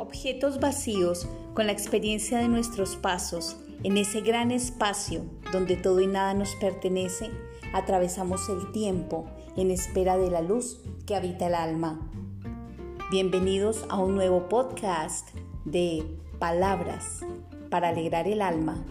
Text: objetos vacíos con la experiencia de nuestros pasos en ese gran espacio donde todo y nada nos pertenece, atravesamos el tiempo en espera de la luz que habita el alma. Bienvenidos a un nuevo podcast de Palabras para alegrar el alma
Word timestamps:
objetos 0.00 0.60
vacíos 0.60 1.28
con 1.52 1.66
la 1.66 1.72
experiencia 1.72 2.38
de 2.38 2.48
nuestros 2.48 2.96
pasos 2.96 3.58
en 3.84 3.98
ese 3.98 4.22
gran 4.22 4.50
espacio 4.50 5.26
donde 5.52 5.76
todo 5.76 6.00
y 6.00 6.06
nada 6.06 6.32
nos 6.32 6.54
pertenece, 6.56 7.30
atravesamos 7.74 8.48
el 8.48 8.72
tiempo 8.72 9.26
en 9.58 9.70
espera 9.70 10.16
de 10.16 10.30
la 10.30 10.40
luz 10.40 10.80
que 11.06 11.14
habita 11.14 11.48
el 11.48 11.54
alma. 11.54 12.10
Bienvenidos 13.10 13.84
a 13.90 13.98
un 13.98 14.14
nuevo 14.14 14.48
podcast 14.48 15.28
de 15.66 16.02
Palabras 16.38 17.20
para 17.68 17.90
alegrar 17.90 18.26
el 18.26 18.40
alma 18.40 18.82